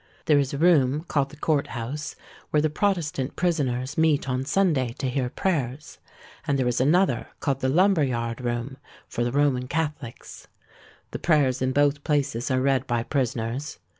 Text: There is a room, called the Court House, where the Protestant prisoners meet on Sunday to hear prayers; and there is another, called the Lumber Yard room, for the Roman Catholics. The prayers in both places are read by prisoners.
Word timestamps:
There 0.25 0.39
is 0.39 0.51
a 0.51 0.57
room, 0.57 1.03
called 1.03 1.29
the 1.29 1.37
Court 1.37 1.67
House, 1.77 2.15
where 2.49 2.59
the 2.59 2.71
Protestant 2.71 3.35
prisoners 3.35 3.99
meet 3.99 4.27
on 4.27 4.43
Sunday 4.45 4.93
to 4.97 5.07
hear 5.07 5.29
prayers; 5.29 5.99
and 6.47 6.57
there 6.57 6.67
is 6.67 6.81
another, 6.81 7.27
called 7.39 7.59
the 7.59 7.69
Lumber 7.69 8.01
Yard 8.03 8.41
room, 8.41 8.77
for 9.07 9.23
the 9.23 9.31
Roman 9.31 9.67
Catholics. 9.67 10.47
The 11.11 11.19
prayers 11.19 11.61
in 11.61 11.71
both 11.71 12.03
places 12.03 12.49
are 12.49 12.61
read 12.61 12.87
by 12.87 13.03
prisoners. 13.03 13.77